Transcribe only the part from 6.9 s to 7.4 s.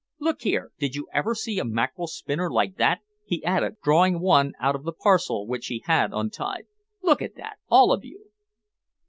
"Look at